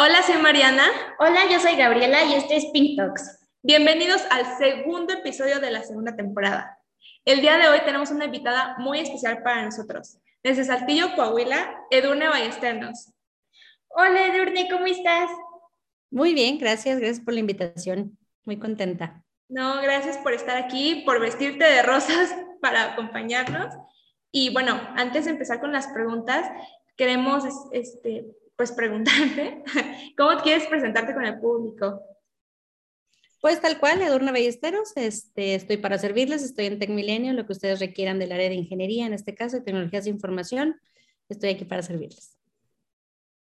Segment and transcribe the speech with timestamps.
[0.00, 0.84] Hola, soy Mariana.
[1.18, 3.40] Hola, yo soy Gabriela y este es Pink Talks.
[3.64, 6.78] Bienvenidos al segundo episodio de la segunda temporada.
[7.24, 10.18] El día de hoy tenemos una invitada muy especial para nosotros.
[10.44, 13.12] Desde Saltillo, Coahuila, Edurne Ballesteros.
[13.88, 15.32] Hola, Edurne, ¿cómo estás?
[16.12, 18.16] Muy bien, gracias, gracias por la invitación.
[18.44, 19.24] Muy contenta.
[19.48, 23.74] No, gracias por estar aquí, por vestirte de rosas para acompañarnos.
[24.30, 26.48] Y bueno, antes de empezar con las preguntas,
[26.96, 28.26] queremos este,
[28.58, 29.62] pues preguntarte,
[30.18, 32.02] ¿cómo quieres presentarte con el público?
[33.40, 37.78] Pues tal cual, Edurne Ballesteros, este, estoy para servirles, estoy en TecMilenio, lo que ustedes
[37.78, 40.74] requieran del área de ingeniería, en este caso, de tecnologías de información,
[41.28, 42.36] estoy aquí para servirles.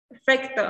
[0.08, 0.62] Perfecto.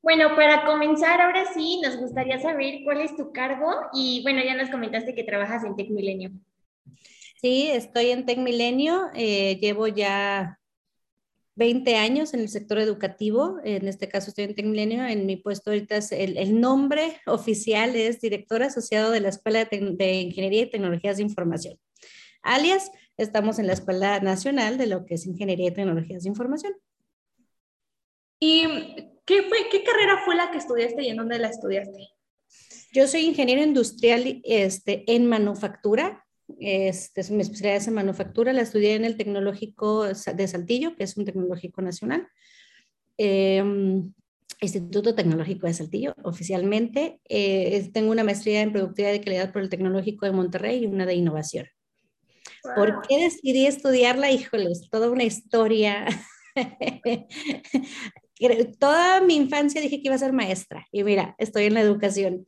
[0.00, 4.54] Bueno, para comenzar, ahora sí, nos gustaría saber cuál es tu cargo y bueno, ya
[4.54, 6.30] nos comentaste que trabajas en TecMilenio.
[7.36, 10.58] Sí, estoy en TecMilenio, eh, llevo ya
[11.56, 15.70] 20 años en el sector educativo, en este caso estoy en TecMilenio, en mi puesto
[15.70, 21.18] ahorita es el, nombre oficial es director asociado de la Escuela de, Ingeniería y Tecnologías
[21.18, 21.78] de Información.
[22.42, 26.74] Alias, estamos en la Escuela Nacional de lo que es Ingeniería y Tecnologías de Información.
[28.40, 28.64] ¿Y
[29.24, 32.08] qué, fue, qué carrera fue la que estudiaste y en dónde la estudiaste?
[32.92, 36.23] Yo soy ingeniero industrial este, en manufactura,
[36.58, 41.16] este, es mi especialidad en manufactura, la estudié en el Tecnológico de Saltillo, que es
[41.16, 42.28] un tecnológico nacional.
[43.16, 44.12] Em,
[44.60, 47.20] Instituto Tecnológico de Saltillo, oficialmente.
[47.28, 51.06] Eh, tengo una maestría en productividad de calidad por el Tecnológico de Monterrey y una
[51.06, 51.66] de innovación.
[52.74, 54.30] ¿Por qué decidí estudiarla?
[54.30, 56.06] Híjoles, toda una historia.
[58.78, 62.44] toda mi infancia dije que iba a ser maestra y mira, estoy en la educación.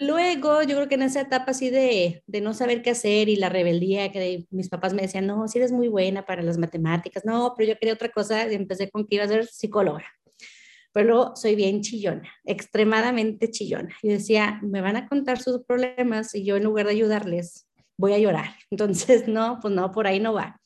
[0.00, 3.36] Luego, yo creo que en esa etapa así de, de no saber qué hacer y
[3.36, 7.24] la rebeldía, que mis papás me decían, no, si eres muy buena para las matemáticas,
[7.24, 10.04] no, pero yo quería otra cosa y empecé con que iba a ser psicóloga.
[10.92, 13.94] Pero luego soy bien chillona, extremadamente chillona.
[14.02, 18.12] Yo decía, me van a contar sus problemas y yo en lugar de ayudarles, voy
[18.12, 18.56] a llorar.
[18.70, 20.60] Entonces, no, pues no, por ahí no va.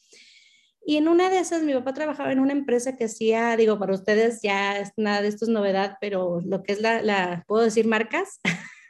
[0.89, 3.93] Y en una de esas, mi papá trabajaba en una empresa que hacía, digo, para
[3.93, 7.87] ustedes ya nada de esto es novedad, pero lo que es la, la ¿puedo decir
[7.87, 8.41] marcas?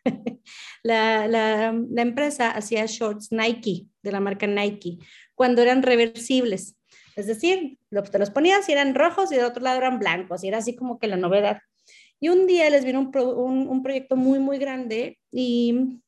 [0.84, 4.98] la, la, la, empresa hacía shorts Nike, de la marca Nike,
[5.34, 6.76] cuando eran reversibles.
[7.16, 10.48] Es decir, te los ponías y eran rojos y del otro lado eran blancos, y
[10.48, 11.58] era así como que la novedad.
[12.20, 15.98] Y un día les vino un, un, un proyecto muy, muy grande y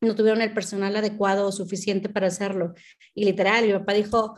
[0.00, 2.74] no tuvieron el personal adecuado o suficiente para hacerlo.
[3.14, 4.34] Y literal, mi papá dijo,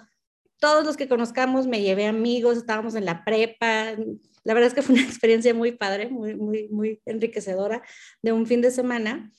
[0.59, 3.95] todos los que conozcamos, me llevé amigos, estábamos en la prepa.
[4.45, 7.83] La verdad es que fue una experiencia muy padre, muy, muy, muy enriquecedora
[8.23, 9.31] de un fin de semana.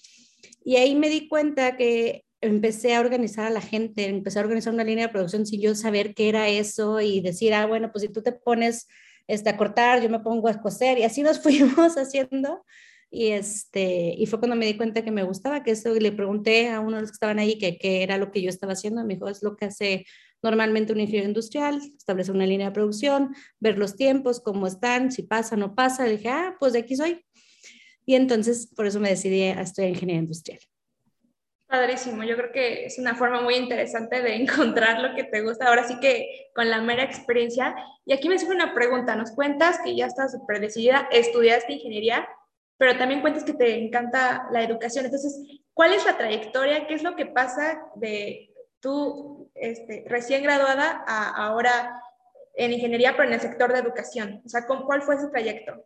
[0.63, 4.74] Y ahí me di cuenta que empecé a organizar a la gente, empecé a organizar
[4.74, 8.03] una línea de producción sin yo saber qué era eso y decir, ah, bueno, pues
[8.03, 8.88] si tú te pones
[9.28, 12.63] este, a cortar, yo me pongo a coser y así nos fuimos haciendo.
[13.12, 16.69] Y, este, y fue cuando me di cuenta que me gustaba, que eso le pregunté
[16.69, 19.03] a uno de los que estaban ahí qué era lo que yo estaba haciendo.
[19.03, 20.06] Me dijo, es lo que hace
[20.42, 25.24] Normalmente un ingeniero industrial, establecer una línea de producción, ver los tiempos, cómo están, si
[25.24, 26.06] pasa no pasa.
[26.06, 27.26] Dije, ah, pues de aquí soy.
[28.06, 30.60] Y entonces por eso me decidí a estudiar ingeniería industrial.
[31.70, 35.68] Padrísimo, yo creo que es una forma muy interesante de encontrar lo que te gusta,
[35.68, 37.76] ahora sí que con la mera experiencia.
[38.06, 42.28] Y aquí me surge una pregunta, nos cuentas que ya estás súper decidida, estudiaste ingeniería,
[42.78, 45.06] pero también cuentas que te encanta la educación.
[45.06, 45.40] Entonces,
[45.76, 46.88] ¿cuál es la trayectoria?
[46.88, 48.49] ¿Qué es lo que pasa de
[48.80, 52.02] tú este, recién graduada ahora
[52.56, 54.42] en ingeniería, pero en el sector de educación.
[54.46, 55.86] O sea, ¿cuál fue ese trayecto?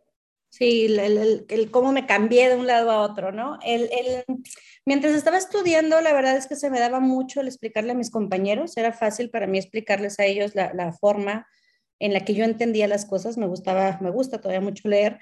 [0.50, 3.58] Sí, el, el, cómo me cambié de un lado a otro, ¿no?
[3.64, 3.90] El,
[4.84, 8.10] mientras estaba estudiando, la verdad es que se me daba mucho el explicarle a mis
[8.10, 8.76] compañeros.
[8.76, 11.48] Era fácil para mí explicarles a ellos la, la forma
[11.98, 13.36] en la que yo entendía las cosas.
[13.36, 15.18] Me gustaba, me gusta todavía mucho leer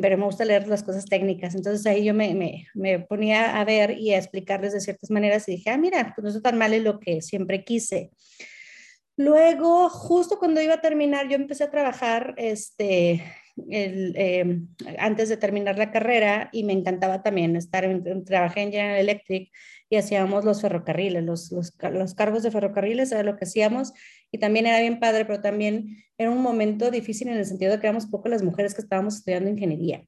[0.00, 1.54] pero me gusta leer las cosas técnicas.
[1.54, 5.48] Entonces ahí yo me, me, me, ponía a ver y a explicarles de ciertas maneras
[5.48, 8.10] y dije, ah, mira, pues no es tan mal es lo que siempre quise.
[9.16, 13.24] Luego, justo cuando iba a terminar, yo empecé a trabajar este,
[13.68, 14.68] el, em,
[14.98, 19.50] antes de terminar la carrera y me encantaba también estar, en, trabajé en General Electric
[19.90, 23.92] y hacíamos los ferrocarriles, los, los, los cargos de ferrocarriles, era lo que hacíamos
[24.30, 27.80] y también era bien padre, pero también era un momento difícil en el sentido de
[27.80, 30.04] que éramos pocas las mujeres que estábamos estudiando ingeniería.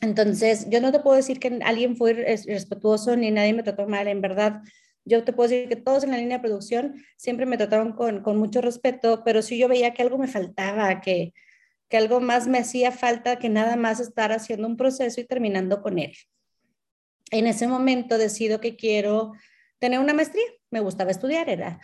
[0.00, 4.08] Entonces, yo no te puedo decir que alguien fue respetuoso ni nadie me trató mal,
[4.08, 4.60] en verdad.
[5.04, 8.22] Yo te puedo decir que todos en la línea de producción siempre me trataron con,
[8.22, 11.32] con mucho respeto, pero si yo veía que algo me faltaba, que,
[11.88, 15.80] que algo más me hacía falta que nada más estar haciendo un proceso y terminando
[15.80, 16.12] con él.
[17.30, 19.32] En ese momento decido que quiero
[19.78, 20.44] tener una maestría.
[20.70, 21.80] Me gustaba estudiar, era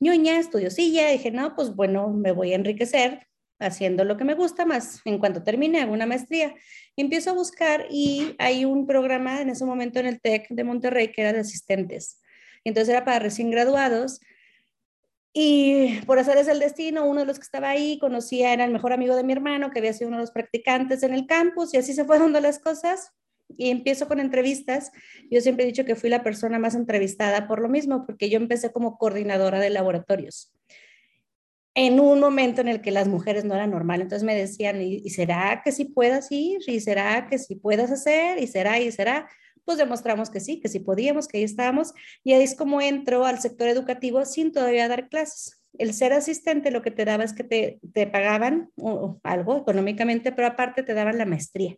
[0.00, 1.08] ñoña, estudiosilla.
[1.08, 3.26] Dije, no, pues bueno, me voy a enriquecer.
[3.60, 5.00] haciendo lo que me gusta más.
[5.04, 6.54] En cuanto termine, hago una maestría.
[6.96, 11.12] Empiezo a buscar y hay un programa en ese momento en el TEC de Monterrey
[11.12, 12.20] que era de asistentes.
[12.64, 14.20] Entonces era para recién graduados.
[15.32, 18.92] Y por hacer el destino, uno de los que estaba ahí conocía, era el mejor
[18.92, 21.76] amigo de mi hermano, que había sido uno de los practicantes en el campus, y
[21.76, 23.12] así se fueron dando las cosas.
[23.56, 24.92] Y empiezo con entrevistas.
[25.30, 28.36] Yo siempre he dicho que fui la persona más entrevistada por lo mismo, porque yo
[28.38, 30.52] empecé como coordinadora de laboratorios
[31.74, 34.00] en un momento en el que las mujeres no eran normal.
[34.00, 36.60] Entonces me decían, ¿y, será que sí puedas ir?
[36.66, 38.42] ¿Y será que sí puedas hacer?
[38.42, 38.80] ¿Y será?
[38.80, 39.28] ¿Y será?
[39.64, 41.92] Pues demostramos que sí, que sí podíamos, que ahí estábamos.
[42.24, 45.62] Y ahí es como entro al sector educativo sin todavía dar clases.
[45.78, 48.70] El ser asistente lo que te daba es que te, te pagaban
[49.22, 51.76] algo económicamente, pero aparte te daban la maestría.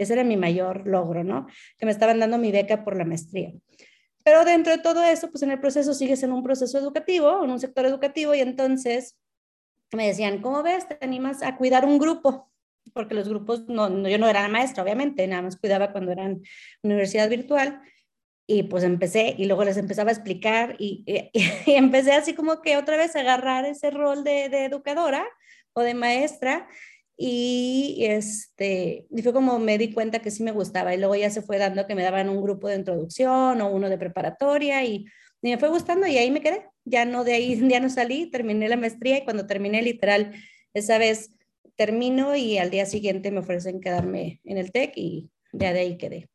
[0.00, 1.46] Ese era mi mayor logro, ¿no?
[1.76, 3.52] Que me estaban dando mi beca por la maestría.
[4.24, 7.50] Pero dentro de todo eso, pues en el proceso sigues en un proceso educativo, en
[7.50, 9.18] un sector educativo, y entonces
[9.92, 10.88] me decían, ¿cómo ves?
[10.88, 12.50] ¿Te animas a cuidar un grupo?
[12.94, 16.40] Porque los grupos, no, yo no era maestra, obviamente, nada más cuidaba cuando eran
[16.82, 17.82] universidad virtual.
[18.46, 21.04] Y pues empecé y luego les empezaba a explicar y,
[21.66, 25.26] empecé así como que otra vez a agarrar ese rol de educadora
[25.74, 26.66] o de maestra
[27.22, 31.28] y este, y fue como me di cuenta que sí me gustaba y luego ya
[31.28, 35.04] se fue dando que me daban un grupo de introducción o uno de preparatoria y,
[35.42, 36.66] me fue gustando y ahí me quedé.
[36.84, 40.32] Ya no de ahí, ya no salí, terminé la maestría y cuando terminé literal,
[40.72, 41.34] esa vez
[41.76, 45.98] termino y al día siguiente me ofrecen quedarme en el TEC y ya de ahí
[45.98, 46.30] quedé.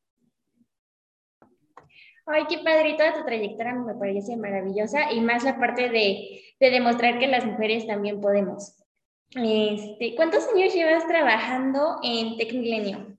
[2.28, 6.70] Ay, qué padre, toda tu trayectoria me parece maravillosa y más la parte de, de
[6.70, 8.85] demostrar que las mujeres también podemos.
[9.36, 13.18] Este, ¿Cuántos años llevas trabajando en Tech Milenio?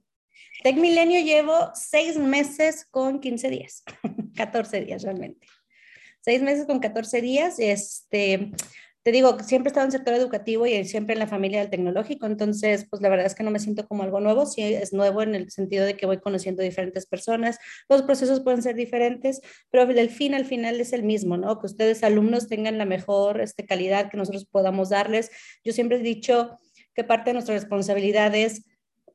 [0.62, 3.84] Tech Milenio llevo seis meses con 15 días,
[4.36, 5.46] 14 días realmente.
[6.20, 7.58] Seis meses con 14 días.
[7.58, 8.50] Este,
[9.06, 11.70] te digo, siempre he estado en el sector educativo y siempre en la familia del
[11.70, 14.93] tecnológico, entonces, pues la verdad es que no me siento como algo nuevo, sí es
[14.93, 19.43] nuevo en el sentido de que voy conociendo diferentes personas, los procesos pueden ser diferentes,
[19.70, 21.61] pero el fin al final es el mismo, ¿no?
[21.61, 25.31] Que ustedes alumnos tengan la mejor este, calidad que nosotros podamos darles.
[25.62, 26.59] Yo siempre he dicho
[26.93, 28.64] que parte de nuestra responsabilidad es,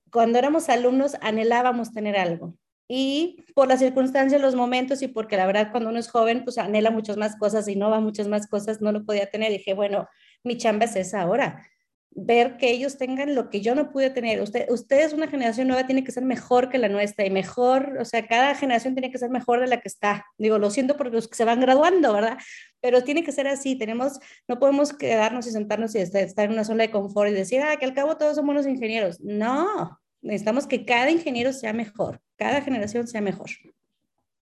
[0.09, 2.55] cuando éramos alumnos anhelábamos tener algo,
[2.93, 6.57] y por las circunstancias, los momentos y porque la verdad cuando uno es joven, pues
[6.57, 9.49] anhela muchas más cosas y no va muchas más cosas, no lo podía tener.
[9.49, 10.09] dije, bueno,
[10.43, 11.65] mi chamba es esa ahora,
[12.09, 14.41] ver que ellos tengan lo que yo no pude tener.
[14.41, 18.03] Usted, ustedes, una generación nueva, tiene que ser mejor que la nuestra y mejor, o
[18.03, 20.25] sea, cada generación tiene que ser mejor de la que está.
[20.37, 22.39] Digo, lo siento porque los que se van graduando, ¿verdad?
[22.81, 23.77] Pero tiene que ser así.
[23.77, 27.61] Tenemos, no podemos quedarnos y sentarnos y estar en una zona de confort y decir,
[27.61, 29.21] ah, que al cabo todos somos los ingenieros.
[29.21, 33.51] No, necesitamos que cada ingeniero sea mejor cada generación sea mejor.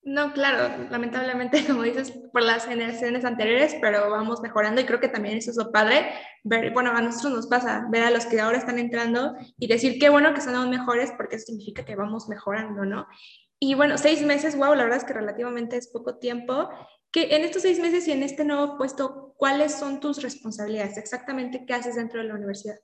[0.04, 5.08] No, claro, lamentablemente, como dices, por las generaciones anteriores, pero vamos mejorando y creo que
[5.08, 6.12] también eso es lo padre,
[6.44, 9.98] ver, bueno, a nosotros nos pasa ver a los que ahora están entrando y decir
[10.00, 13.08] qué bueno que son aún mejores porque eso significa que vamos mejorando, ¿no?
[13.60, 16.70] Y bueno, seis meses, wow, la verdad es que relativamente es poco tiempo.
[17.12, 20.98] Que en estos seis meses y en este nuevo puesto, ¿cuáles son tus responsabilidades?
[20.98, 22.78] Exactamente, ¿qué haces dentro de la universidad?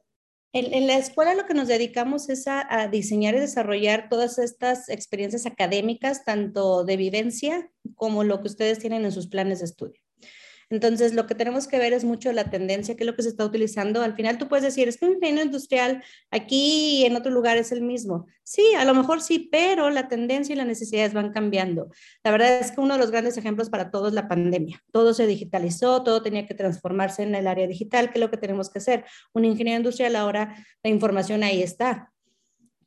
[0.53, 5.45] En, la escuela lo que nos dedicamos es a, diseñar y desarrollar todas estas experiencias
[5.45, 10.01] académicas, tanto de vivencia como lo que ustedes tienen en sus planes de estudio.
[10.69, 13.29] Entonces, lo que tenemos que ver es mucho la tendencia, que es lo que se
[13.29, 14.01] está utilizando.
[14.01, 17.57] Al final tú puedes decir, es que un ingeniero industrial aquí y en otro lugar
[17.57, 18.27] es el mismo.
[18.43, 21.89] Sí, a lo mejor sí, pero la tendencia y las necesidades van cambiando.
[22.23, 24.83] La verdad es que uno de los grandes ejemplos para todos es la pandemia.
[24.91, 28.37] Todo se digitalizó, todo tenía que transformarse en el área digital, que es lo que
[28.37, 29.05] tenemos que hacer.
[29.33, 32.11] Un ingeniero industrial ahora, la información ahí está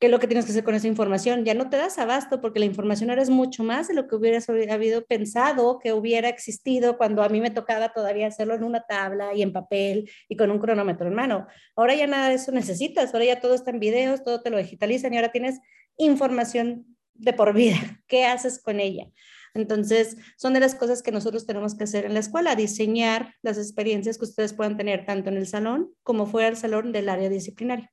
[0.00, 1.45] qué es lo que tienes que hacer con esa información.
[1.45, 4.16] Ya no te das abasto porque la información ahora es mucho más de lo que
[4.16, 8.80] hubieras habido pensado que hubiera existido cuando a mí me tocaba todavía hacerlo en una
[8.80, 11.47] tabla y en papel y con un cronómetro en mano.
[11.76, 14.57] Ahora ya nada de eso necesitas, ahora ya todo está en videos, todo te lo
[14.57, 15.61] digitalizan y ahora tienes
[15.99, 17.76] información de por vida.
[18.09, 19.04] ¿Qué haces con ella?
[19.52, 23.59] Entonces, son de las cosas que nosotros tenemos que hacer en la escuela, diseñar las
[23.59, 27.28] experiencias que ustedes puedan tener tanto en el salón como fuera del salón del área
[27.28, 27.92] disciplinaria.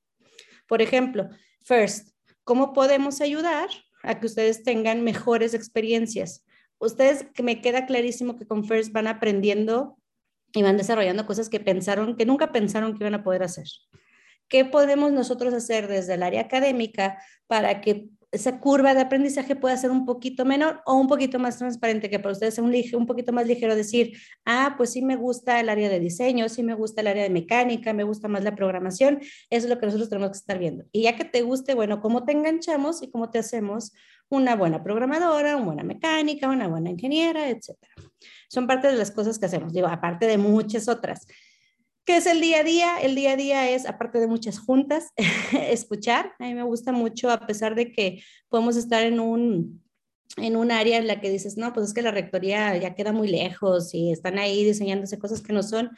[0.67, 1.29] Por ejemplo,
[1.67, 2.11] First,
[2.45, 3.67] ¿cómo podemos ayudar
[4.01, 6.45] a que ustedes tengan mejores experiencias?
[6.79, 9.97] Ustedes, que me queda clarísimo que con First van aprendiendo
[10.53, 13.65] y van desarrollando cosas que pensaron, que nunca pensaron que iban a poder hacer.
[14.47, 19.77] ¿Qué podemos nosotros hacer desde el área académica para que esa curva de aprendizaje puede
[19.77, 23.05] ser un poquito menor o un poquito más transparente, que para ustedes sea un, un
[23.05, 26.73] poquito más ligero decir, ah, pues sí me gusta el área de diseño, sí me
[26.73, 30.09] gusta el área de mecánica, me gusta más la programación, eso es lo que nosotros
[30.09, 30.85] tenemos que estar viendo.
[30.91, 33.93] Y ya que te guste, bueno, cómo te enganchamos y cómo te hacemos
[34.29, 37.93] una buena programadora, una buena mecánica, una buena ingeniera, etcétera.
[38.49, 41.25] Son parte de las cosas que hacemos, digo, aparte de muchas otras.
[42.07, 43.01] ¿Qué es el día a día?
[43.01, 45.11] El día a día es, aparte de muchas juntas,
[45.51, 46.31] escuchar.
[46.39, 49.83] A mí me gusta mucho, a pesar de que podemos estar en un,
[50.37, 53.11] en un área en la que dices, no, pues es que la rectoría ya queda
[53.11, 55.89] muy lejos y están ahí diseñándose cosas que no son.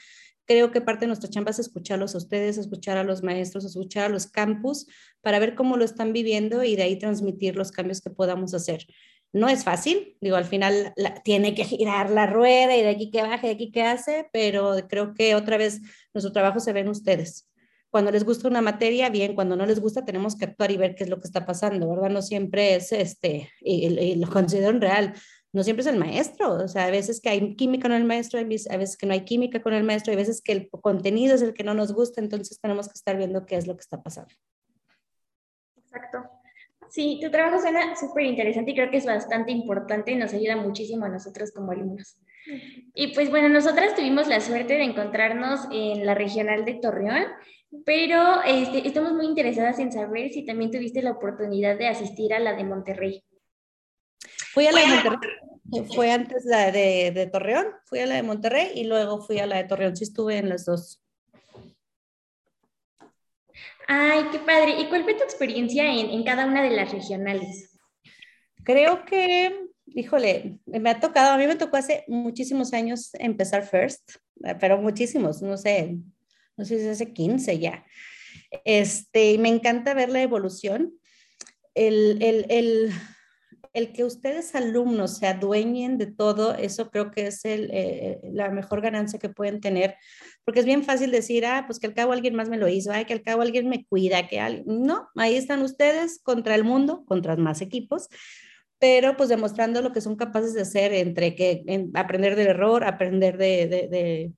[0.46, 4.06] Creo que parte de nuestra chamba es escucharlos a ustedes, escuchar a los maestros, escuchar
[4.06, 4.88] a los campus
[5.22, 8.88] para ver cómo lo están viviendo y de ahí transmitir los cambios que podamos hacer.
[9.32, 10.94] No es fácil, digo, al final
[11.24, 14.76] tiene que girar la rueda y de aquí que baje, de aquí que hace, pero
[14.88, 15.82] creo que otra vez
[16.14, 17.48] nuestro trabajo se ve en ustedes.
[17.92, 20.96] Cuando les gusta una materia, bien, cuando no les gusta, tenemos que actuar y ver
[20.96, 22.10] qué es lo que está pasando, ¿verdad?
[22.10, 25.14] No siempre es este, y, lo considero real,
[25.54, 28.40] no siempre es el maestro, o sea, a veces que hay química con el maestro,
[28.40, 31.42] a veces que no hay química con el maestro, a veces que el contenido es
[31.42, 34.02] el que no nos gusta, entonces tenemos que estar viendo qué es lo que está
[34.02, 34.34] pasando.
[35.78, 36.39] Exacto.
[36.90, 40.56] Sí, tu trabajo suena súper interesante y creo que es bastante importante y nos ayuda
[40.56, 42.18] muchísimo a nosotros como alumnos.
[42.96, 47.26] Y pues bueno, nosotras tuvimos la suerte de encontrarnos en la regional de Torreón,
[47.86, 52.40] pero este, estamos muy interesadas en saber si también tuviste la oportunidad de asistir a
[52.40, 53.24] la de Monterrey.
[54.52, 55.30] Fui a la de Monterrey,
[55.94, 59.46] fue antes la de, de Torreón, fui a la de Monterrey y luego fui a
[59.46, 61.00] la de Torreón, sí estuve en las dos.
[63.92, 64.80] Ay, qué padre.
[64.80, 67.76] ¿Y cuál fue tu experiencia en, cada una de las regionales?
[68.64, 74.18] Creo que, híjole, me ha tocado, a mí me tocó hace muchísimos años empezar First,
[74.60, 75.98] pero muchísimos, no sé,
[76.56, 77.84] no sé si hace 15 ya.
[78.64, 80.94] Este, me encanta ver la evolución.
[81.74, 82.92] El, el, el,
[83.74, 88.50] el que ustedes alumnos se adueñen de todo, eso creo que es el, eh, la
[88.50, 89.96] mejor ganancia que pueden tener,
[90.44, 92.92] porque es bien fácil decir, ah, pues que al cabo alguien más me lo hizo,
[92.92, 94.66] ay, que al cabo alguien me cuida, que alguien...
[94.68, 98.10] no, ahí están ustedes contra el mundo, contra más equipos,
[98.80, 103.38] pero pues demostrando lo que son capaces de hacer entre que aprender del error, aprender
[103.38, 104.32] de, de,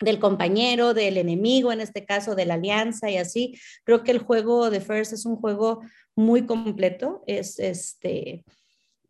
[0.00, 3.58] del compañero, del enemigo, en este caso de la alianza y así.
[3.84, 5.80] Creo que el juego de First es un juego
[6.14, 7.22] muy completo.
[7.26, 8.44] Es este,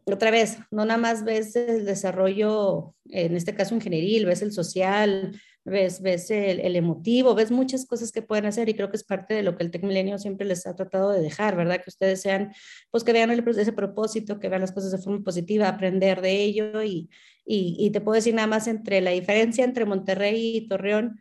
[0.05, 5.41] otra vez, no nada más ves el desarrollo, en este caso ingenieril, ves el social,
[5.65, 9.35] ves, ves el, emotivo, ves muchas cosas que pueden hacer y creo que es parte
[9.35, 11.83] de lo que el Tech Milenio siempre les ha tratado de dejar, ¿verdad?
[11.83, 12.53] Que ustedes sean,
[12.93, 16.41] pues que vean el, ese propósito, que vean las cosas de forma positiva, aprender de
[16.41, 17.11] ello y,
[17.47, 21.21] y, y te puedo decir nada más entre la diferencia entre Monterrey y Torreón,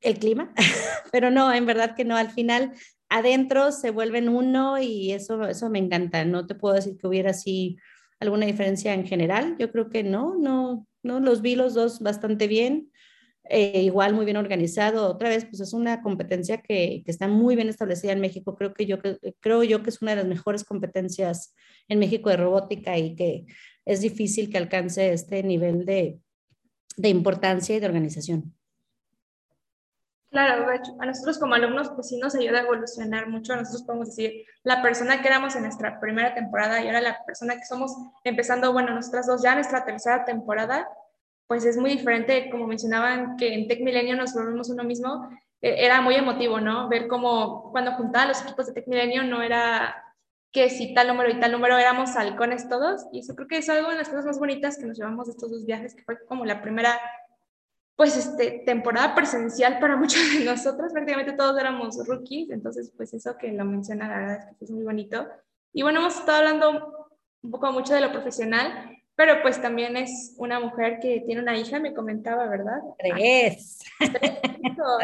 [0.00, 0.54] el clima,
[1.12, 2.72] pero no, en verdad que no, al final
[3.08, 6.24] adentro se vuelven uno y eso, eso me encanta.
[6.24, 7.76] No te puedo decir que hubiera así
[8.20, 9.56] alguna diferencia en general.
[9.58, 12.90] Yo creo que no, no, no, los vi los dos bastante bien.
[13.50, 15.06] Eh, igual muy bien organizado.
[15.06, 18.56] Otra vez, pues es una competencia que, que, está muy bien establecida en México.
[18.56, 18.98] Creo que yo
[19.40, 21.54] creo yo que es una de las mejores competencias
[21.88, 23.44] en México de robótica y que
[23.84, 26.20] es difícil que alcance este nivel de,
[26.96, 28.54] de importancia y de organización.
[30.34, 30.66] Claro,
[30.98, 33.54] a nosotros como alumnos pues sí nos ayuda a evolucionar mucho.
[33.54, 37.54] Nosotros podemos decir, la persona que éramos en nuestra primera temporada y ahora la persona
[37.54, 37.92] que somos
[38.24, 40.88] empezando, bueno, nosotras dos ya nuestra tercera temporada,
[41.46, 45.28] pues es muy diferente, como mencionaban que en Tech Milenio nos volvemos uno mismo,
[45.62, 46.88] e, era muy emotivo, ¿no?
[46.88, 50.03] Ver cómo cuando juntaban los equipos de Tech Milenio no era
[50.54, 53.68] que si tal número y tal número éramos halcones todos, y eso creo que es
[53.68, 56.24] algo de las cosas más bonitas que nos llevamos de estos dos viajes, que fue
[56.26, 56.96] como la primera
[57.96, 63.36] pues, este, temporada presencial para muchos de nosotros, prácticamente todos éramos rookies, entonces, pues eso
[63.36, 65.26] que lo menciona, la verdad es que es muy bonito.
[65.72, 67.10] Y bueno, hemos estado hablando
[67.42, 71.56] un poco mucho de lo profesional, pero pues también es una mujer que tiene una
[71.56, 72.80] hija, me comentaba, ¿verdad?
[72.98, 73.80] Tres.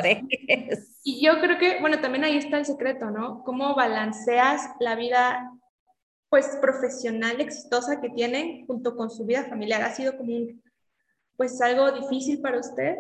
[0.01, 0.99] Tres.
[1.05, 3.43] Y yo creo que, bueno, también ahí está el secreto, ¿no?
[3.45, 5.51] Cómo balanceas la vida,
[6.29, 9.83] pues, profesional exitosa que tienen junto con su vida familiar.
[9.83, 10.63] Ha sido como un
[11.41, 12.97] pues algo difícil para usted?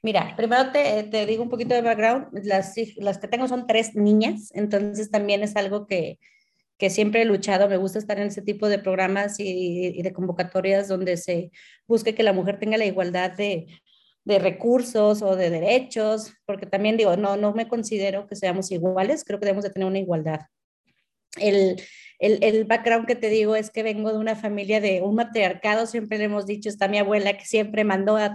[0.00, 2.28] Mira, primero te, te, digo un poquito de background.
[2.44, 6.20] Las, las que tengo son tres niñas, entonces también es algo que,
[6.78, 7.68] que siempre he luchado.
[7.68, 11.50] Me gusta estar en ese tipo de programas y, de convocatorias donde se
[11.86, 13.66] busque que la mujer tenga la igualdad de,
[14.24, 19.24] de recursos o de derechos, porque también digo, no, no me considero que seamos iguales,
[19.24, 20.40] creo que debemos de tener una igualdad.
[21.38, 21.80] El,
[22.18, 25.86] el, el, background que te digo es que vengo de una familia de un matriarcado,
[25.86, 28.32] siempre le hemos dicho, está mi abuela que siempre mandó a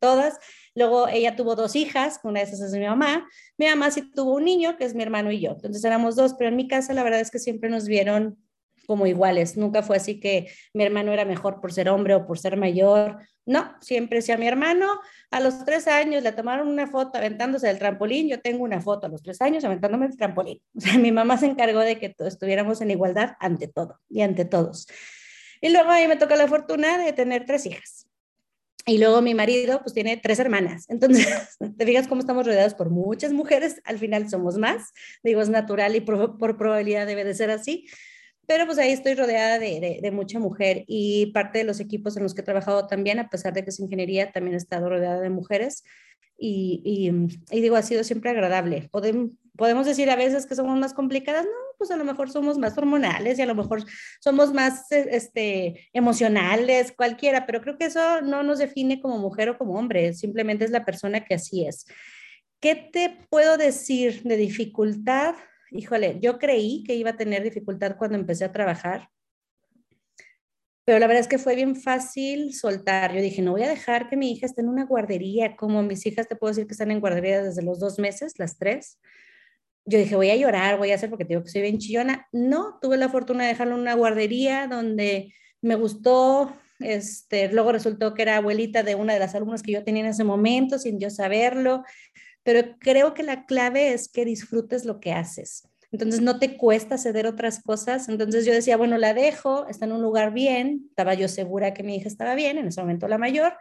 [0.00, 0.36] todas,
[0.80, 4.34] luego ella tuvo dos hijas, una de esas es mi mamá, mi mamá sí tuvo
[4.34, 6.92] un niño, que es mi hermano y yo, entonces éramos dos, pero en mi casa
[6.94, 8.38] la verdad es que siempre nos vieron
[8.90, 9.56] como iguales.
[9.56, 13.18] Nunca fue así que mi hermano era mejor por ser hombre o por ser mayor.
[13.46, 14.88] No, siempre decía mi hermano,
[15.30, 19.06] a los tres años le tomaron una foto aventándose del trampolín, yo tengo una foto
[19.06, 20.60] a los tres años aventándome el trampolín.
[20.76, 24.44] O sea, mi mamá se encargó de que estuviéramos en igualdad ante todo y ante
[24.44, 24.88] todos.
[25.60, 28.09] Y luego a mí me toca la fortuna de tener tres hijas.
[28.86, 30.86] Y luego mi marido, pues tiene tres hermanas.
[30.88, 31.26] Entonces,
[31.76, 34.92] te fijas cómo estamos rodeados por muchas mujeres, al final somos más.
[35.22, 37.86] Digo, es natural y por, probabilidad debe de ser así.
[38.46, 42.24] Pero pues ahí estoy rodeada de, de, mucha mujer y parte de los equipos en
[42.24, 45.20] los que he trabajado también, a pesar de que es ingeniería, también he estado rodeada
[45.20, 45.84] de mujeres.
[46.36, 48.88] Y, y, y digo, ha sido siempre agradable.
[48.90, 49.30] Podemos,
[49.60, 52.78] podemos decir a veces que somos más complicadas, no, pues a lo mejor somos más
[52.78, 53.84] hormonales y a lo mejor
[54.18, 59.50] somos más e, este, emocionales, cualquiera, pero creo que eso no nos define como mujer
[59.50, 61.84] o como hombre, simplemente es la persona que así es.
[62.58, 65.34] ¿Qué te puedo decir de dificultad?
[65.72, 69.10] Híjole, yo creí que iba a tener dificultad cuando empecé a trabajar,
[70.86, 73.14] pero la verdad es que fue bien fácil soltar.
[73.14, 76.06] Yo dije, no voy a dejar que mi hija esté en una guardería, como mis
[76.06, 78.98] hijas te puedo decir que están en guardería desde los dos meses, las tres
[79.90, 82.28] yo dije, voy a llorar, voy a hacer porque digo que soy bien chillona.
[82.32, 86.52] No, tuve la fortuna de dejarlo en una guardería donde me gustó.
[86.78, 90.10] Este, luego resultó que era abuelita de una de las alumnas que yo tenía en
[90.10, 91.82] ese momento, sin yo saberlo.
[92.44, 95.68] Pero creo que la clave es que disfrutes lo que haces.
[95.92, 98.08] Entonces no te cuesta ceder otras cosas.
[98.08, 100.86] Entonces yo decía, bueno, la dejo, está en un lugar bien.
[100.88, 103.54] Estaba yo segura que mi hija estaba bien, en ese momento la mayor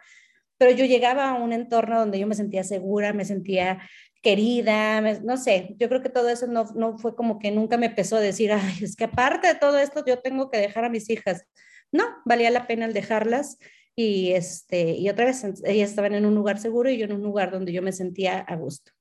[0.59, 3.79] pero yo llegaba a un entorno donde yo me sentía segura, me sentía
[4.21, 7.89] querida, no sé, yo creo que todo eso no, no fue como que nunca me
[7.89, 11.09] pesó decir, ay, es que aparte de todo esto yo tengo que dejar a mis
[11.09, 11.45] hijas.
[11.91, 13.57] No, valía la pena el dejarlas
[13.95, 17.23] y, este, y otra vez ellas estaban en un lugar seguro y yo en un
[17.23, 18.91] lugar donde yo me sentía a gusto.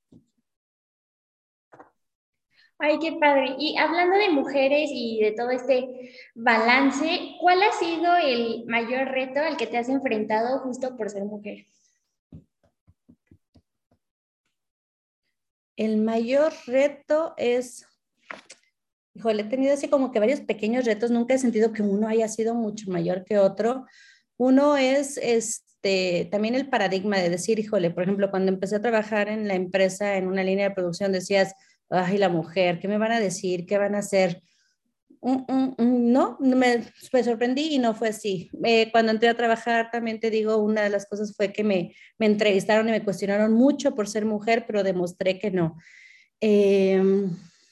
[2.81, 3.55] Ay, qué padre.
[3.59, 9.41] Y hablando de mujeres y de todo este balance, ¿cuál ha sido el mayor reto
[9.41, 11.65] al que te has enfrentado justo por ser mujer?
[15.79, 17.85] El mayor reto es,
[19.13, 22.27] híjole, he tenido así como que varios pequeños retos, nunca he sentido que uno haya
[22.27, 23.85] sido mucho mayor que otro.
[24.35, 29.29] Uno es este, también el paradigma de decir, híjole, por ejemplo, cuando empecé a trabajar
[29.29, 31.55] en la empresa, en una línea de producción, decías,
[31.89, 33.65] ay, la mujer, ¿qué me van a decir?
[33.65, 34.43] ¿Qué van a hacer?
[35.21, 36.83] No, me,
[37.23, 38.49] sorprendí y no fue así.
[38.63, 41.95] Eh, cuando entré a trabajar, también te digo, una de las cosas fue que me,
[42.17, 45.77] me entrevistaron y me cuestionaron mucho por ser mujer, pero demostré que no.
[46.39, 47.29] Em,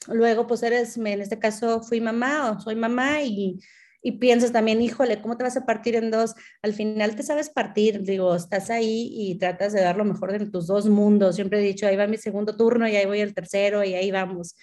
[0.08, 3.58] luego, pues eres, en este caso fui mamá o soy mamá y,
[4.02, 6.34] y piensas también, híjole, ¿cómo te vas a partir en dos?
[6.62, 10.46] Al final te sabes partir, digo, estás ahí y tratas de dar lo mejor de
[10.46, 11.36] tus dos mundos.
[11.36, 14.10] Siempre he dicho, ahí va mi segundo turno y ahí voy el tercero y ahí
[14.10, 14.54] vamos.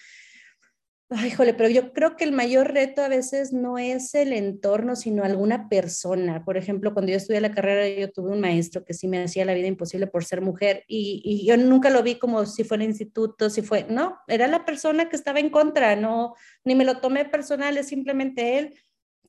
[1.12, 4.96] Ay, jole, pero yo creo que el mayor reto a veces no es el entorno,
[4.96, 6.44] sino alguna persona.
[6.44, 9.46] Por ejemplo, cuando yo estudié la carrera, yo tuve un maestro que sí me hacía
[9.46, 12.84] la vida imposible por ser mujer y, y yo nunca lo vi como si fuera
[12.84, 16.98] instituto, si fue, no, era la persona que estaba en contra, no, ni me lo
[17.02, 18.74] tomé personal, es simplemente él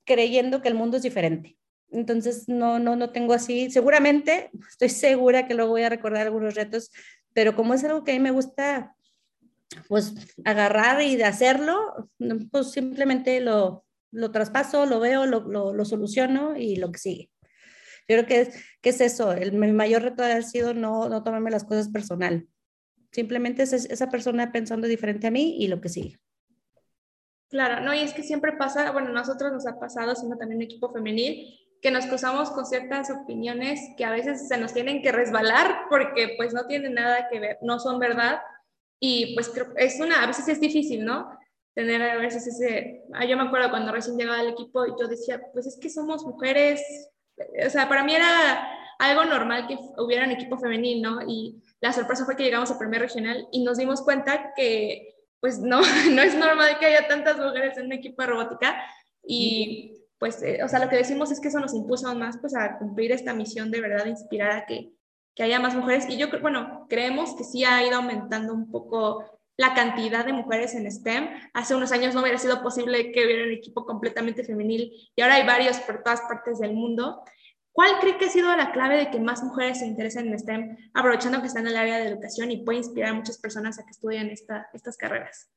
[0.05, 1.59] creyendo que el mundo es diferente.
[1.91, 6.55] Entonces, no, no, no tengo así, seguramente, estoy segura que luego voy a recordar algunos
[6.55, 6.91] retos,
[7.35, 8.96] pero como es algo que a mí me gusta
[9.89, 12.11] pues agarrar y de hacerlo,
[12.51, 15.41] pues simplemente lo, lo traspaso, lo veo, lo,
[15.73, 17.31] lo, soluciono y lo que sigue.
[18.09, 21.65] Yo creo que es, es eso, el, mayor reto ha sido no, no tomarme las
[21.65, 22.47] cosas personal.
[23.11, 26.19] Simplemente es esa persona pensando diferente a mí y lo que sigue.
[27.49, 30.65] Claro, no, y es que siempre pasa, bueno, nosotros nos ha pasado, siendo también un
[30.65, 35.13] equipo femenil, que nos cruzamos con ciertas opiniones que a veces se nos tienen que
[35.13, 38.41] resbalar porque pues no tienen nada que ver, no son verdad,
[39.01, 41.39] y pues es una, a veces es difícil, ¿no?
[41.75, 45.41] Tener a veces ese, ah, yo me acuerdo cuando recién llegaba al equipo, yo decía,
[45.53, 46.83] pues es que somos mujeres,
[47.65, 48.67] o sea, para mí era
[48.99, 53.03] algo normal que hubiera un equipo femenino y la sorpresa fue que llegamos a primer
[53.03, 55.81] regional y nos dimos cuenta que pues no,
[56.11, 58.83] no es normal que haya tantas mujeres en un equipo de robótica
[59.23, 62.55] y pues, eh, o sea, lo que decimos es que eso nos impulsa más pues
[62.55, 64.93] a cumplir esta misión de verdad, inspirar a que
[65.37, 66.07] que haya más mujeres.
[66.09, 69.25] Y yo, bueno, creemos que sí ha ido aumentando un poco
[69.57, 71.29] la cantidad de mujeres en STEM.
[71.55, 75.37] Hace unos años no hubiera sido posible que hubiera un equipo completamente femenil y ahora
[75.37, 77.22] hay varios por todas partes del mundo.
[77.72, 80.77] ¿Cuál cree que ha sido la clave de que más mujeres se interesen en STEM,
[80.94, 83.85] aprovechando que están en el área de educación y puede inspirar a muchas personas a
[83.85, 85.51] que estudien esta, estas carreras?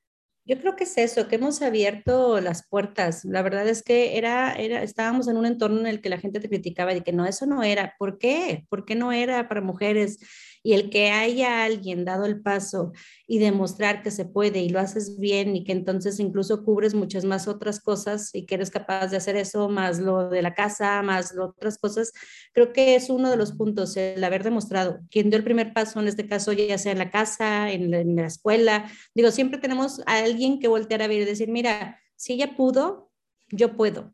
[0.50, 3.24] Yo creo que es eso, que hemos abierto las puertas.
[3.24, 6.40] La verdad es que era, era, estábamos en un entorno en el que la gente
[6.40, 7.94] te criticaba y que no, eso no era.
[8.00, 8.66] ¿Por qué?
[8.68, 10.18] ¿Por qué no era para mujeres?
[10.62, 12.92] Y el que haya alguien dado el paso
[13.28, 17.24] y demostrar que se puede y lo haces bien y que entonces incluso cubres muchas
[17.26, 21.02] más otras cosas y que eres capaz de hacer eso, más lo de la casa,
[21.02, 22.12] más lo otras cosas,
[22.54, 25.00] creo que es uno de los puntos, el haber demostrado.
[25.10, 28.26] Quien dio el primer paso, en este caso, ya sea en la casa, en la,
[28.26, 32.56] escuela, digo, siempre tenemos a alguien que voltear a ver y decir, mira, si ella
[32.56, 33.12] pudo,
[33.50, 34.14] yo puedo.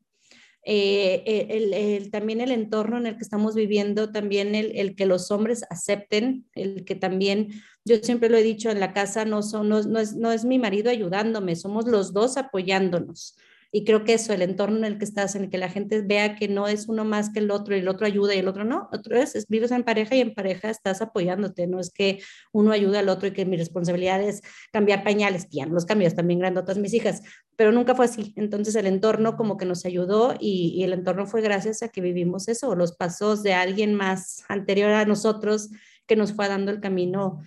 [0.68, 5.64] Eh, el, también el entorno en el que estamos viviendo, también el, que los hombres
[5.70, 7.50] acepten, el que también,
[7.86, 10.58] yo siempre lo he dicho, en la casa no, son, no, es, no es mi
[10.58, 13.38] marido ayudándome, somos los dos apoyándonos.
[13.76, 16.02] Y creo que eso, el entorno en el que estás, en el que la gente
[16.02, 18.48] vea que no es uno más que el otro y el otro ayuda y el
[18.48, 22.22] otro no, otro es, vives en pareja y en pareja estás apoyándote, no es que
[22.54, 26.16] uno ayuda al otro y que mi responsabilidad es cambiar pañales, ya no los cambios,
[26.16, 27.22] también grandotas mis hijas,
[27.58, 28.32] pero nunca fue así.
[28.38, 32.00] Entonces el entorno como que nos ayudó y, y el entorno fue gracias a que
[32.00, 35.70] vivimos eso, los pasos de alguien más anterior a nosotros
[36.08, 37.42] que nos fue dando el camino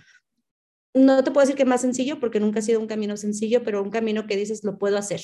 [0.93, 3.83] no te puedo decir que más sencillo, porque nunca ha sido un camino sencillo, pero
[3.83, 5.21] un camino que dices, lo puedo hacer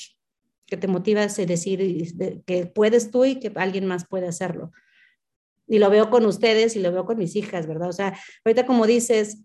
[0.65, 2.13] que te motiva a decir
[2.45, 4.71] que puedes tú y que alguien más puede hacerlo.
[5.67, 7.89] Y lo veo con ustedes y lo veo con mis hijas, ¿verdad?
[7.89, 9.39] O sea, ahorita como dices,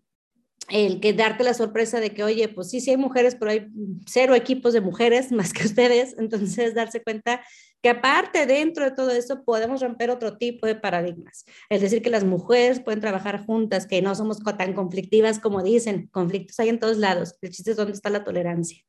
[0.71, 3.67] el que darte la sorpresa de que, oye, pues sí, sí hay mujeres, pero hay
[4.07, 7.43] cero equipos de mujeres más que ustedes, entonces darse cuenta
[7.83, 11.45] que aparte dentro de todo eso podemos romper otro tipo de paradigmas.
[11.71, 16.09] Es decir, que las mujeres pueden trabajar juntas, que no somos tan conflictivas como dicen,
[16.13, 18.85] conflictos hay en todos lados, el chiste es dónde está la tolerancia.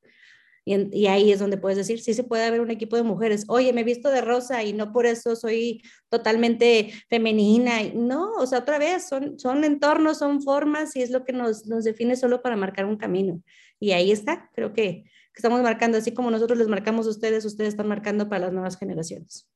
[0.64, 3.46] Y, ahí es donde puedes decir, sí se puede haber un equipo de mujeres.
[3.48, 7.78] Oye, me he visto de rosa y no por eso soy totalmente femenina.
[7.96, 11.66] No, o sea, otra vez, son, son entornos, son formas y es lo que nos,
[11.66, 13.42] nos define solo para marcar un camino.
[13.80, 17.44] Y ahí está, creo que, que estamos marcando, así como nosotros les marcamos a ustedes,
[17.44, 19.50] ustedes están marcando para las nuevas generaciones.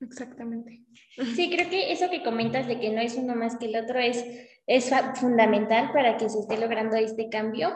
[0.00, 0.82] Exactamente.
[1.34, 3.98] Sí, creo que eso que comentas de que no es uno más que el otro
[3.98, 4.24] es,
[4.66, 7.70] es fundamental para que se esté logrando este cambio.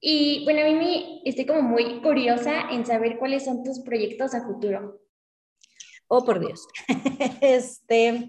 [0.00, 4.46] Y bueno, a mí estoy como muy curiosa en saber cuáles son tus proyectos a
[4.46, 5.00] futuro.
[6.08, 6.66] Oh, por Dios.
[7.42, 8.28] este,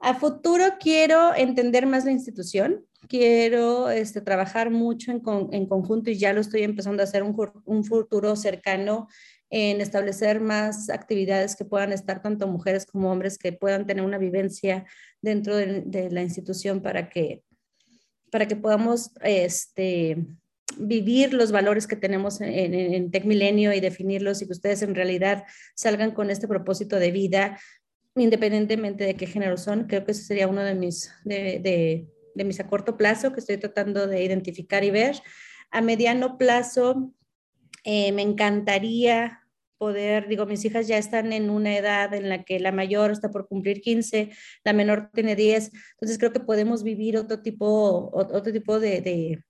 [0.00, 6.18] a futuro quiero entender más la institución, quiero este, trabajar mucho en, en, conjunto y
[6.18, 9.06] ya lo estoy empezando a hacer un, un, futuro cercano
[9.50, 14.18] en establecer más actividades que puedan estar tanto mujeres como hombres que puedan tener una
[14.18, 14.84] vivencia
[15.20, 17.44] dentro de, de la institución para que,
[18.32, 20.26] para que podamos este,
[20.78, 24.94] vivir los valores que tenemos en, en, Tech Milenio y definirlos y que ustedes en
[24.94, 27.58] realidad salgan con este propósito de vida,
[28.16, 29.84] independientemente de qué género son.
[29.84, 33.58] Creo que ese sería uno de mis, de, de, mis a corto plazo que estoy
[33.58, 35.16] tratando de identificar y ver.
[35.70, 37.12] A mediano plazo,
[37.84, 39.42] eh, me encantaría
[39.78, 43.30] poder, digo, mis hijas ya están en una edad en la que la mayor está
[43.30, 44.30] por cumplir 15,
[44.64, 49.44] la menor tiene 10, entonces creo que podemos vivir otro tipo, otro tipo de,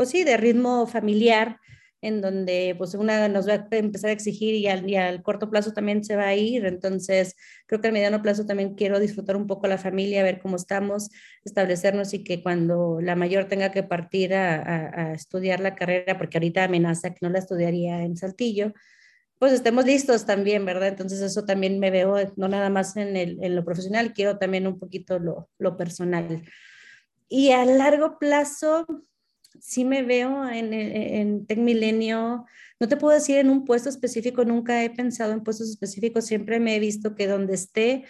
[0.00, 1.60] pues sí, de ritmo familiar,
[2.00, 5.50] en donde pues una nos va a empezar a exigir y al, y al, corto
[5.50, 6.64] plazo también se va a ir.
[6.64, 7.36] Entonces,
[7.66, 11.10] creo que al mediano plazo también quiero disfrutar un poco la familia, ver cómo estamos,
[11.44, 16.64] establecernos y que cuando la mayor tenga que partir a, estudiar la carrera, porque ahorita
[16.64, 18.72] amenaza que no la estudiaría en Saltillo,
[19.38, 20.88] pues estemos listos también, ¿verdad?
[20.88, 24.66] Entonces eso también me veo, no nada más en, el, en lo profesional, quiero también
[24.66, 26.42] un poquito lo, lo personal.
[27.28, 28.86] Y a largo plazo,
[29.58, 32.46] sí me veo en, en Tech Milenio,
[32.80, 36.60] no te puedo decir en un puesto específico, nunca he pensado en puestos específicos, siempre
[36.60, 38.04] me he visto que donde esté,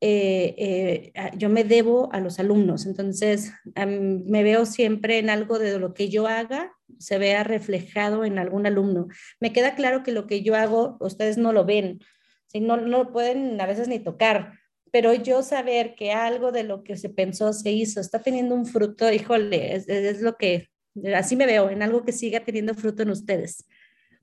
[0.00, 5.78] eh, eh, yo me debo a los alumnos, entonces me veo siempre en algo de
[5.78, 9.08] lo que yo haga, se vea reflejado en algún alumno.
[9.40, 12.00] Me queda claro que lo que yo hago, ustedes no lo ven,
[12.46, 12.60] ¿sí?
[12.60, 14.60] no, no lo pueden a veces ni tocar,
[14.92, 18.66] pero yo saber que algo de lo que se pensó, se hizo, está teniendo un
[18.66, 20.68] fruto, híjole, es lo que
[21.14, 23.66] Así me veo, en algo que siga teniendo fruto en ustedes.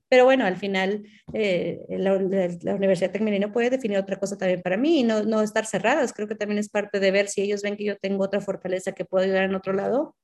[0.08, 5.00] Pero bueno, al final eh, la, Universidad Tecnológica puede definir otra cosa también para mí
[5.00, 6.12] y no, no estar cerradas.
[6.12, 8.92] Creo que también es parte de ver si ellos ven que yo tengo otra fortaleza
[8.92, 10.14] que puedo ayudar en otro lado,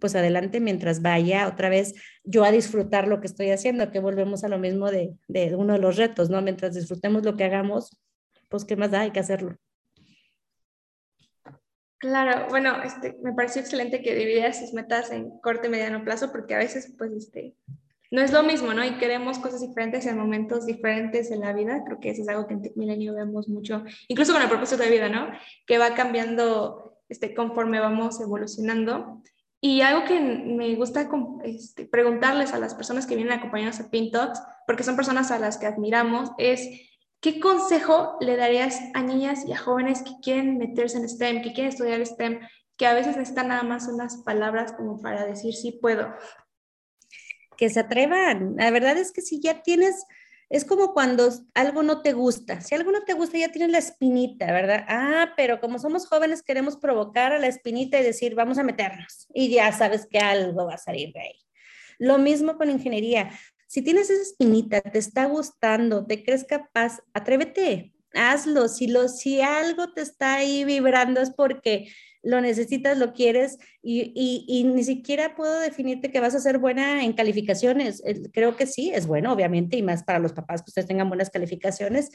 [0.00, 4.44] pues adelante mientras vaya otra vez yo a disfrutar lo que estoy haciendo, que volvemos
[4.44, 6.42] a lo mismo de, de uno de los retos, ¿no?
[6.42, 7.98] Mientras disfrutemos lo que hagamos,
[8.50, 9.56] pues qué más da, hay que hacerlo.
[12.02, 16.32] Claro, bueno, este, me pareció excelente que dividieras sus metas en corto y mediano plazo,
[16.32, 17.54] porque a veces, pues, este,
[18.10, 18.84] no es lo mismo, ¿no?
[18.84, 21.84] Y queremos cosas diferentes en momentos diferentes en la vida.
[21.86, 24.82] Creo que eso es algo que en Tech Milenio vemos mucho, incluso con el propósito
[24.82, 25.28] de vida, ¿no?
[25.64, 29.22] Que va cambiando este, conforme vamos evolucionando.
[29.60, 31.08] Y algo que me gusta
[31.44, 35.56] este, preguntarles a las personas que vienen a a Pintox, porque son personas a las
[35.56, 36.68] que admiramos, es
[37.22, 41.52] ¿Qué consejo le darías a niñas y a jóvenes que quieren meterse en STEM, que
[41.52, 42.40] quieren estudiar STEM,
[42.76, 46.12] que a veces necesitan nada más unas palabras como para decir sí puedo?
[47.56, 48.56] Que se atrevan.
[48.56, 50.04] La verdad es que si ya tienes,
[50.50, 52.60] es como cuando algo no te gusta.
[52.60, 54.84] Si algo no te gusta, ya tienes la espinita, ¿verdad?
[54.88, 59.28] Ah, pero como somos jóvenes, queremos provocar a la espinita y decir, vamos a meternos.
[59.32, 61.38] Y ya sabes que algo va a salir de ahí.
[62.00, 63.30] Lo mismo con ingeniería
[63.72, 68.68] si tienes esa espinita, te está gustando, te crees capaz, atrévete, hazlo.
[68.68, 71.88] Si, lo, si algo te está ahí vibrando es porque
[72.22, 77.14] lo necesitas, lo quieres y, ni siquiera puedo definirte que vas a ser buena en
[77.14, 78.02] calificaciones.
[78.34, 81.30] Creo que sí, es bueno, obviamente, y más para los papás que ustedes tengan buenas
[81.30, 82.10] calificaciones,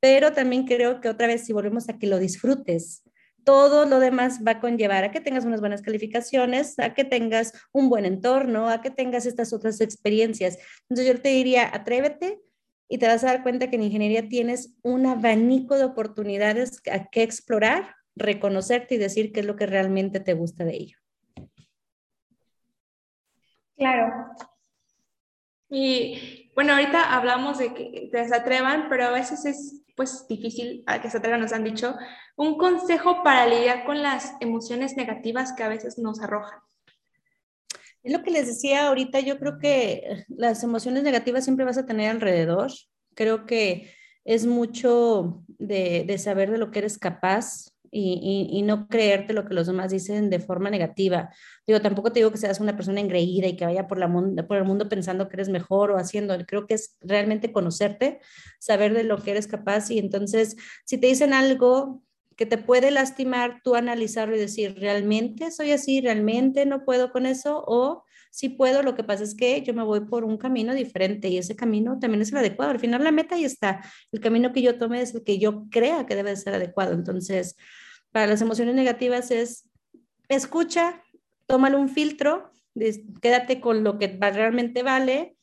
[0.00, 3.02] pero también creo que otra vez si volvemos a que lo disfrutes,
[3.44, 7.52] todo lo demás va a conllevar a que tengas unas buenas calificaciones, a que tengas
[7.72, 10.58] un buen entorno, a que tengas estas otras experiencias.
[10.88, 12.40] Entonces yo te diría, atrévete
[12.88, 17.08] y te vas a dar cuenta que en ingeniería tienes un abanico de oportunidades a
[17.08, 20.98] que explorar reconocerte y decir qué es lo que realmente te gusta de ello.
[23.76, 24.12] Claro.
[25.74, 31.00] Y bueno, ahorita hablamos de que se atrevan, pero a veces es pues difícil a
[31.00, 31.96] que se atrevan, nos han dicho,
[32.36, 36.58] un consejo para lidiar con las emociones negativas que a veces nos arrojan.
[38.02, 41.86] Es lo que les decía ahorita, yo creo que las emociones negativas siempre vas a
[41.86, 42.70] tener alrededor.
[43.14, 49.34] Creo que es mucho de, de saber de lo que eres capaz, y, no creerte
[49.34, 51.30] lo que los demás dicen de forma negativa.
[51.66, 54.08] Digo, tampoco te digo que seas una persona engreída y que vaya por, la
[54.46, 56.36] por el mundo pensando que eres mejor o haciendo.
[56.46, 58.20] Creo que es realmente conocerte,
[58.58, 62.02] saber de lo que eres capaz y entonces si te dicen algo
[62.36, 66.00] que te puede lastimar, tú analizarlo y decir, ¿realmente soy así?
[66.00, 67.62] ¿Realmente no puedo con eso?
[67.66, 71.28] O si puedo, lo que pasa es que yo me voy por un camino diferente
[71.28, 72.70] y ese camino también es el adecuado.
[72.70, 73.82] Al final la meta ahí está.
[74.10, 76.94] El camino que yo tome es el que yo crea que debe ser adecuado.
[76.94, 77.56] Entonces,
[78.12, 79.68] para las emociones negativas es
[80.28, 81.02] escucha,
[81.46, 82.50] tómale un filtro,
[83.20, 85.36] quédate con lo que realmente vale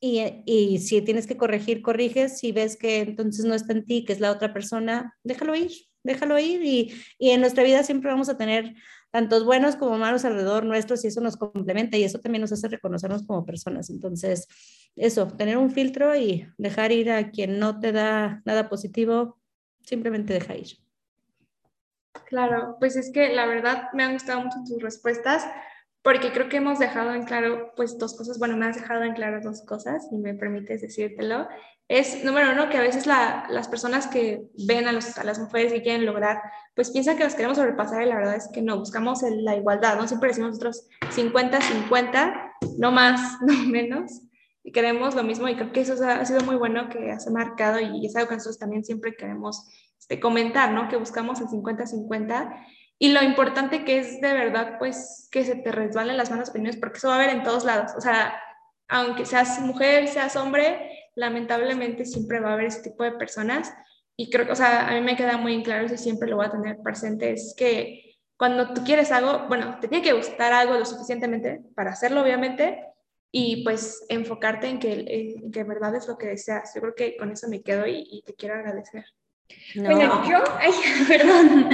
[0.00, 2.38] y, y, si tienes que corregir, corriges.
[2.38, 5.70] Si ves que entonces no está en ti, que es la otra persona, déjalo ir,
[6.02, 6.60] déjalo ir.
[6.64, 8.74] Y, y en nuestra vida siempre vamos a tener
[9.12, 12.66] tantos buenos como malos alrededor nuestros y eso nos complementa y eso también nos hace
[12.66, 13.90] reconocernos como personas.
[13.90, 14.48] Entonces,
[14.96, 19.38] eso, tener un filtro y dejar ir a quien no te da nada positivo,
[19.82, 20.81] simplemente deja ir.
[22.26, 25.46] Claro, pues es que la verdad me han gustado mucho tus respuestas
[26.02, 29.14] porque creo que hemos dejado en claro pues dos cosas, bueno, me has dejado en
[29.14, 31.48] claro dos cosas y me permites decírtelo.
[31.88, 36.06] Es, número uno, que a veces las personas que ven a, las mujeres y quieren
[36.06, 36.40] lograr,
[36.74, 39.96] pues piensan que las queremos sobrepasar y la verdad es que no, buscamos la igualdad,
[39.96, 40.08] ¿no?
[40.08, 44.22] Siempre decimos nosotros 50-50, no más, no menos,
[44.64, 47.78] y queremos lo mismo y creo que eso ha sido muy bueno que has marcado
[47.78, 49.68] y es algo que nosotros también siempre queremos
[50.02, 50.88] este, comentar, ¿no?
[50.88, 52.66] Que buscamos el 50-50
[52.98, 56.76] y lo importante que es de verdad, pues, que se te resbalen las manos opiniones,
[56.76, 57.92] porque eso va a haber en todos lados.
[57.96, 58.34] O sea,
[58.88, 63.72] aunque seas mujer, seas hombre, lamentablemente siempre va a haber ese tipo de personas.
[64.16, 66.46] Y creo que, o sea, a mí me queda muy claro y siempre lo voy
[66.46, 70.74] a tener presente, es que cuando tú quieres algo, bueno, te tiene que gustar algo
[70.74, 72.84] lo suficientemente para hacerlo, obviamente,
[73.30, 76.74] y pues enfocarte en que, en que verdad es lo que deseas.
[76.74, 79.04] Yo creo que con eso me quedo y, y te quiero agradecer.
[79.74, 80.72] Bueno, yo, ay,
[81.08, 81.70] perdón,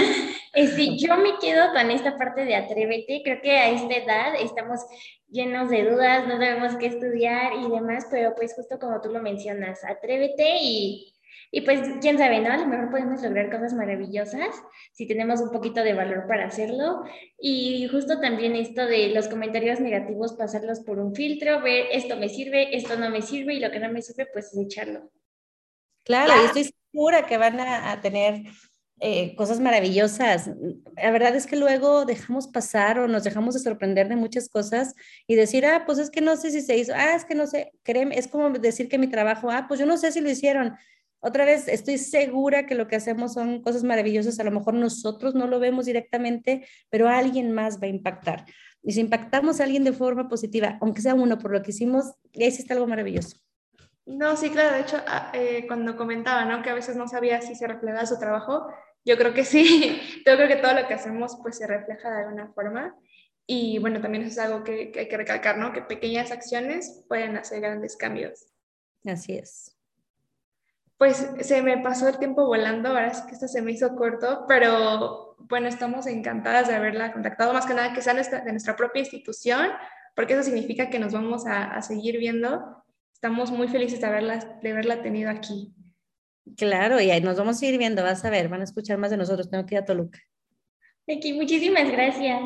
[0.52, 3.22] este, yo me quedo con esta parte de atrévete.
[3.22, 4.80] Creo que a esta edad estamos
[5.28, 9.20] llenos de dudas, no sabemos qué estudiar y demás, pero pues justo como tú lo
[9.20, 11.14] mencionas, atrévete y,
[11.50, 12.52] y pues quién sabe, ¿no?
[12.52, 14.54] A lo mejor podemos lograr cosas maravillosas
[14.92, 17.04] si tenemos un poquito de valor para hacerlo.
[17.38, 22.28] Y justo también esto de los comentarios negativos, pasarlos por un filtro, ver esto me
[22.28, 25.10] sirve, esto no me sirve y lo que no me sirve, pues echarlo.
[26.04, 28.44] Claro, y estoy segura que van a, tener
[29.01, 30.51] eh, cosas maravillosas.
[30.96, 34.94] La verdad es que luego dejamos pasar o nos dejamos de sorprender de muchas cosas
[35.27, 37.46] y decir, ah, pues es que no sé si se hizo, ah, es que no
[37.46, 40.31] sé, créeme, es como decir que mi trabajo, ah, pues yo no sé si lo
[40.31, 40.77] hicieron.
[41.20, 44.38] Otra vez, estoy segura que lo que hacemos son cosas maravillosas.
[44.38, 48.44] A lo mejor nosotros no lo vemos directamente, pero alguien más va a impactar.
[48.83, 52.07] Y si impactamos a alguien de forma positiva, aunque sea uno por lo que hicimos,
[52.35, 53.37] ahí está algo maravilloso.
[54.08, 56.62] No, sí, claro, de hecho, ah, eh, cuando comentaba, ¿no?
[56.62, 58.66] Que a veces no sabía si se reflejaba su trabajo,
[59.04, 62.22] yo creo que sí, yo creo que todo lo que hacemos pues se refleja de
[62.22, 62.96] alguna forma
[63.46, 65.74] y bueno, también eso es algo que, que hay que recalcar, ¿no?
[65.74, 68.46] Que pequeñas acciones pueden hacer grandes cambios.
[69.04, 69.76] Así es.
[70.96, 74.46] Pues se me pasó el tiempo volando, ahora es que esto se me hizo corto,
[74.48, 79.00] pero bueno, estamos encantadas de haberla contactado, más que nada que sea de nuestra propia
[79.00, 79.68] institución,
[80.16, 82.84] porque eso significa que nos vamos a, a seguir viendo
[83.18, 85.74] estamos muy felices de haberla, de haberla tenido aquí.
[86.57, 89.11] Claro, y ahí nos vamos a ir viendo, vas a ver, van a escuchar más
[89.11, 90.20] de nosotros, tengo que ir a Toluca.
[91.09, 92.42] Aquí, muchísimas gracias.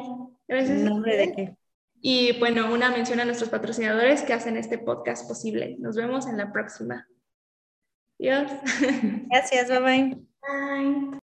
[0.49, 0.81] Gracias.
[0.81, 1.57] nombre de qué?
[2.01, 5.77] Y bueno, una mención a nuestros patrocinadores que hacen este podcast posible.
[5.79, 7.07] Nos vemos en la próxima.
[8.19, 8.51] Adiós.
[9.31, 10.19] Gracias, bye bye.
[10.41, 11.22] Bye.